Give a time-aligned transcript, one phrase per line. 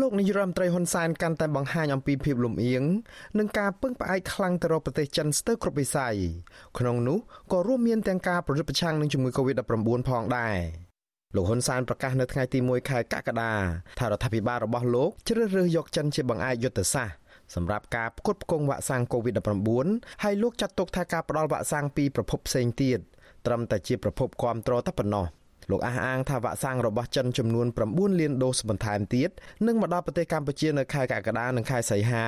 [0.00, 2.82] លោកនាយរដ្ឋមន្ត្រីហ៊ុនសែនកាន់តែបង្ហាញអំពីភាពលំអៀង
[3.38, 6.14] និងការពឹងផ្អែកខ្លាំងទៅរកប្រទេសចិនស្ទើរគ្រប់វិស័យ
[6.78, 7.18] ក្នុងនោះ
[7.52, 10.56] ក៏រួមមានទាំងការប្រយុទ្ធប្រឆាំងនឹងជំងឺ Covid-19 ផងដែរ
[11.34, 13.52] លោកហ៊ុនសែនប្រកាសនៅថ្ងៃទី1ខែកក្កដា
[13.98, 17.16] ថារដ្ឋាភិបាលរបស់លោកជ្រើសរើសយកចិនជាបង្អែកយុទ្ធសាស្ត្រ
[17.54, 22.98] សម្រាប់ការផ្គត់ផ្គង់វ៉ាក់សាំង COVID-19 ហើយលោកចាត់ទុកថាការផ្តល់វ៉ាក់សាំងពីប្រភពផ្សេងទៀត
[23.46, 25.26] ត្រឹមតែជាប្រភពគ្រប់គ្រងតែប៉ុណ្ណោះ
[25.70, 29.30] លោកអះអាងថាវ៉ាក់សាំងរបស់ចិនចំនួន9លានដូសបន្ថែមទៀត
[29.66, 32.26] នឹងមកដល់ប្រទេសកម្ពុជានៅខែកក្កដានិងខែសីហា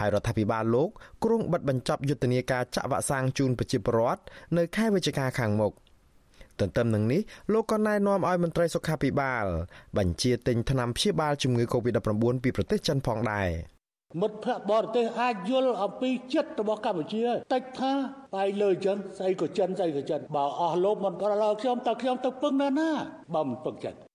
[0.00, 0.88] ហើយរដ្ឋាភិបាលលោក
[1.24, 4.22] គ្រោងបិទបញ្ចប់យុទ្ធនាការចាក់វ៉ាក់សាំងជូនប្រជាពលរដ្ឋ
[4.58, 5.72] នៅខែវិច្ឆិកាខាងមុខ
[6.60, 7.20] ទន្ទឹមនឹងនេះ
[7.52, 9.44] លោកក៏ណែនាំឲ្យមន្ត្រីសុខាភិបាល
[9.98, 13.50] បញ្ជាទិញថ្នាំព្យាបាលជំងឺ Covid-19 ពីប្រទេសចិនផងដែរ។
[14.20, 17.92] មិត្តភ័ក្តិបរទេសអាចយល់អំពីចិត្តរបស់កម្ពុជាតិចថា
[18.40, 22.90] ឯងលើចិនស្អីក៏ចិនស្អីក៏ចិនបើអស់លោកមិនក៏ដល់ខ្ញុំតើខ្ញុំទៅពឹងណាណា
[23.34, 24.07] បើមិនពឹងចិត្ត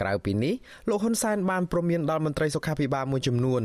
[0.00, 0.54] ក្រៅពីនេះ
[0.88, 3.62] លោកហ៊ុនសែនបានព្រមានដល់មន្ត្រីសុខាភិបាលមួយចំនួន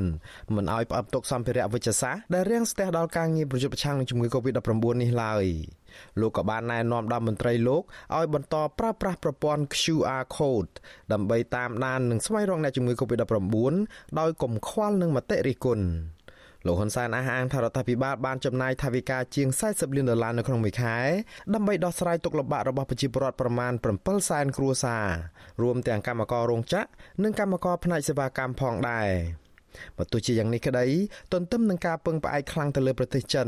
[0.56, 5.46] មិនឲ្យផ្អាប់ទុកសម្ភារៈវិជ្ជសាស្ត្រដែលរាំងស្ទះដល់ការងារប្រយុទ្ធប្រឆាំងនឹងជំងឺ Covid-19 នេះឡើយ
[6.20, 7.84] លោកក៏បានណែនាំដល់មន្ត្រីលោក
[8.16, 10.74] ឲ្យបន្តប្រើប្រាស់ប្រព័ន្ធ QR code
[11.14, 13.74] ដើម្បីតាមដាននិងស្វែងរកអ្នកជំងឺ Covid-19
[14.20, 15.86] ដោយកុំខ្វល់នឹងមតិរិះគន់
[16.66, 20.98] លោកហ៊ុនសែនអះអាងថារដ្ឋាភិបាលបានចំណាយថវិកាជាង40លានដុល្លារនៅក្នុងមួយខែ
[21.54, 25.08] ដើម្បីដោះស្រាយទុក្ខលំបាករបស់ប្រជាពលរដ្ឋប្រមាណ7សែនគ្រួសារ
[25.62, 26.88] រួមទាំងកម្មកររោងចក្រ
[27.24, 29.10] និងកម្មករផ្នែកសេវាកម្មផងដែរ
[29.98, 30.86] បើទោះជាយ៉ាងនេះក្តី
[31.34, 33.48] ទន្ទឹមនឹងការពឹងផ្អែកខ្លាំងទៅលើប្រទេសចិន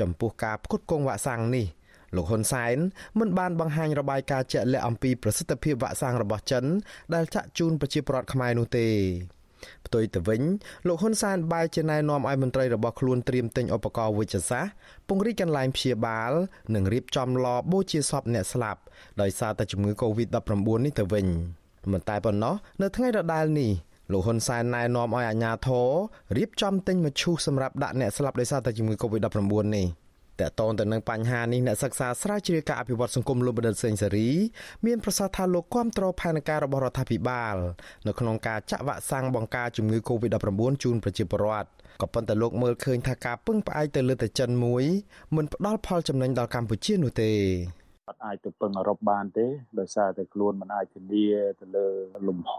[0.00, 1.66] ចំពោះការផ្គត់ផ្គង់វ៉ាក់សាំងនេះ
[2.16, 2.76] លោកហ៊ុនសែន
[3.18, 6.64] មិនបានបង្ហាញរបាយការណ៍ជាក់លាក់អំពីប្រសិទ្ធភាពវ៉ាក់សាំងរបស់ចិន
[7.14, 8.88] ដែលចាក់ជូនប្រជាពលរដ្ឋខ្មែរនោះទេ
[9.86, 10.42] ផ្ទុយទៅវិញ
[10.86, 14.72] លោកហ៊ុនសែនបែរជាណែនាំឲ្យមន្ត្រីរបស់ខ្លួនត្រៀមទិញឧបករណ៍វិទ្យាសាស្ត្រ
[15.08, 16.32] ពង្រីកកន្លែងព្យាបាល
[16.74, 18.80] និងរៀបចំឡបូជាសពអ្នកស្លាប់
[19.22, 20.50] ដោយសារតែជំងឺ Covid-19
[20.84, 21.26] នេះទៅវិញ
[21.92, 23.72] មិនតែប៉ុណ្ណោះនៅថ្ងៃដដែលនេះ
[24.12, 25.88] លោកហ៊ុនសែនណែនាំឲ្យអាជ្ញាធរ
[26.36, 29.86] រៀបចំទិញមឈូសសម្រាប់ដាក់អ្នកស្លាប់ដោយសារតែជំងឺ Covid-19 នេះ
[30.40, 34.30] តកតងទៅនឹងបញ្ហានេះអ្នកសិក្សាស្រាវជ្រាវការអភិវឌ្ឍសង្គមលោកបណ្ឌិតសេងសេរី
[34.86, 37.56] មានប្រសាសន៍ថាលោកគាំទ្រផែនការរបស់រដ្ឋាភិបាល
[38.06, 41.68] នៅក្នុងការចាក់វ៉ាក់សាំងបង្ការជំងឺ Covid-19 ជូនប្រជាពលរដ្ឋ
[42.00, 44.84] ក៏ប៉ុន្តែលោកមើលឃើញថាការពឹងផ្អែកទៅលើតែចិនមួយ
[45.36, 47.32] មិនផ្ដល់ផលចំណេញដល់កម្ពុជានោះទេ
[48.08, 49.46] អត់អាចទៅពឹងអឺរ៉ុបបានទេ
[49.78, 51.26] ដោយសារតែខ្លួនមិនអាចធានា
[51.60, 51.86] ទៅលើ
[52.28, 52.54] លំហ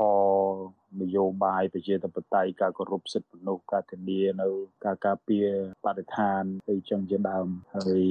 [1.02, 4.48] នយោបាយប្រជាធិបតេយ្យការគោរពសិទ្ធិមនុស្សការធានានៅ
[4.86, 5.48] ការការពារ
[5.86, 8.04] បរិស្ថានអីចឹងជាដើមហើយ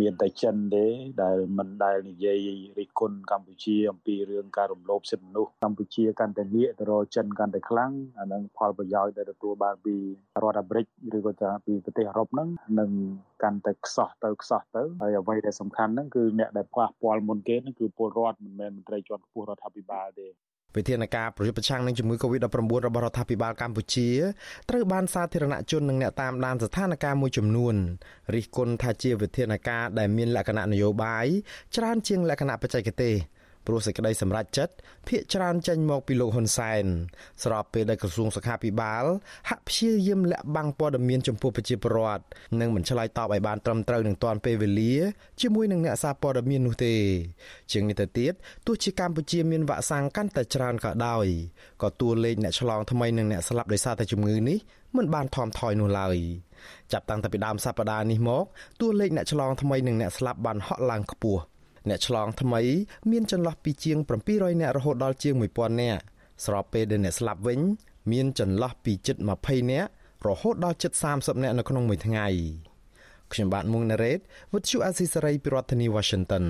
[0.00, 0.86] មានតែចិនទេ
[1.22, 9.94] ដែលមិនដែលនិយាយរិះគន់កម្ពុជាអំពីរឿងការរំលោភសិទ្ធិមនុស្សកម្ពុជាកាន់តែងាកទៅរកចិនកាន់តែខ្លាំងអានឹងផលប្រយោជន៍ដែលទទួលបានពី
[10.42, 10.86] រដ្ឋអាមេរិក
[11.16, 12.48] ឬក៏ថាពីប្រទេសអឺរ៉ុបហ្នឹង
[12.80, 12.90] នឹង
[13.42, 20.28] កាន់តែខ្សោះទៅខ្សោះទៅហើយអ្វីដែលសំខាន់ហ្នឹងគឺអ្នកដែលប៉ះពាល់មុនគេហ្នឹងគឺពលរដ្ឋមិនមែនមន្ត្រីជាន់ខ្ពស់រដ្ឋាភិបាលទេ
[20.76, 22.46] វិធានការប្រយុទ្ធប្រឆាំងនឹងជំងឺ Covid-19
[22.86, 24.08] របស់រដ្ឋាភិបាលកម្ពុជា
[24.70, 27.74] ត្រូវបានសាធារណជននិងអ្នកតាមដានស្ថានភាពមួយចំនួន
[28.34, 31.26] រិះគន់ថាជាវិធានការដែលមានលក្ខណៈនយោបាយ
[31.76, 33.14] ច្រើនជាងលក្ខណៈបច្ចេកទេស
[33.68, 34.72] ព្រោះសេចក្តីសម្រេចចិត្ត
[35.08, 36.84] ភាកច្រើនចេញមកពីលោកហ៊ុនសែន
[37.42, 39.04] ស្របពេលដែលក្រសួងសុខាភិបាល
[39.48, 42.22] ហាក់ព្យាយាមលាក់បាំងព័ត៌មានចំពោះប្រជាពលរដ្ឋ
[42.60, 44.94] និងមិនឆ្លើយតបឲ្យបានត្រឹមត្រូវនឹងទាន់ពេលវេលា
[45.40, 46.94] ជាមួយនឹងអ្នកសារព័ត៌មាននោះទេ
[47.72, 48.32] ជាងនេះទៅទៀត
[48.66, 51.26] ទោះជាកម្ពុជាមានវ៉ាក់សាំងកាន់តែច្រើនក៏ដោយ
[51.82, 54.58] ក៏តួលេខអ្នកឆ្លងថ្មីនិងអ្នកស្លាប់ដោយសារតែជំងឺនេះ
[54.96, 56.16] មិនបានថមថយនោះឡើយ
[56.92, 58.44] ចាប់តាំងពីដើមសប្តាហ៍នេះមក
[58.80, 61.42] តួលេខអ្នកឆ្លងថ្មីនិងអ្នកស្លាប់បានហក់ឡើងខ្ពស់
[61.88, 62.62] អ្នកឆ្លងថ្មី
[63.10, 63.98] មានចន្លោះពីជាង
[64.30, 66.00] 700នាក់រហូតដល់ជាង1000នាក់
[66.44, 67.60] ស្របពេលដែលអ្នកស្លាប់វិញ
[68.12, 69.88] មានចន្លោះពីជិត20នាក់
[70.28, 72.28] រហូតដល់ជិត30នាក់នៅក្នុងមួយថ្ងៃ
[73.32, 74.18] ខ្ញុំបាទមុងណារ៉េត
[74.52, 76.44] With you Azisaray ពីរដ្ឋធានី Washington